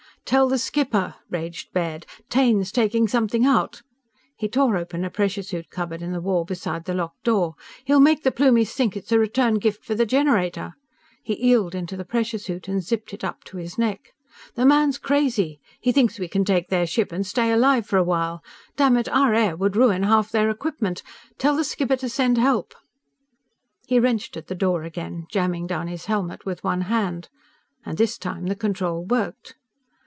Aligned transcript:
"Tell 0.23 0.47
the 0.47 0.59
skipper," 0.59 1.15
raged 1.29 1.73
Baird. 1.73 2.05
"Taine's 2.29 2.71
taking 2.71 3.05
something 3.07 3.43
out!" 3.45 3.81
He 4.37 4.47
tore 4.47 4.77
open 4.77 5.03
a 5.03 5.09
pressure 5.09 5.41
suit 5.43 5.69
cupboard 5.69 6.01
in 6.01 6.13
the 6.13 6.21
wall 6.21 6.45
beside 6.45 6.85
the 6.85 6.93
lock 6.93 7.15
door. 7.23 7.55
"He'll 7.83 7.99
make 7.99 8.23
the 8.23 8.31
Plumies 8.31 8.71
think 8.71 8.95
it's 8.95 9.11
a 9.11 9.19
return 9.19 9.55
gift 9.55 9.83
for 9.83 9.93
the 9.93 10.05
generator!" 10.05 10.75
He 11.21 11.43
eeled 11.45 11.75
into 11.75 11.97
the 11.97 12.05
pressure 12.05 12.37
suit 12.37 12.69
and 12.69 12.81
zipped 12.83 13.13
it 13.13 13.25
up 13.25 13.43
to 13.45 13.57
his 13.57 13.77
neck. 13.77 14.13
"The 14.55 14.65
man's 14.65 14.97
crazy! 14.99 15.59
He 15.81 15.91
thinks 15.91 16.17
we 16.17 16.29
can 16.29 16.45
take 16.45 16.69
their 16.69 16.87
ship 16.87 17.11
and 17.11 17.25
stay 17.27 17.51
alive 17.51 17.85
for 17.85 17.97
a 17.97 18.03
while! 18.03 18.41
Dammit, 18.77 19.09
our 19.09 19.33
air 19.33 19.57
would 19.57 19.75
ruin 19.75 20.03
half 20.03 20.31
their 20.31 20.49
equipment! 20.49 21.03
Tell 21.39 21.57
the 21.57 21.65
skipper 21.65 21.97
to 21.97 22.07
send 22.07 22.37
help!" 22.37 22.73
He 23.85 23.99
wrenched 23.99 24.37
at 24.37 24.47
the 24.47 24.55
door 24.55 24.83
again, 24.83 25.25
jamming 25.29 25.67
down 25.67 25.87
his 25.89 26.05
helmet 26.05 26.45
with 26.45 26.63
one 26.63 26.81
hand. 26.81 27.27
And 27.85 27.97
this 27.97 28.17
time 28.17 28.45
the 28.45 28.55
control 28.55 29.03
worked. 29.03 29.55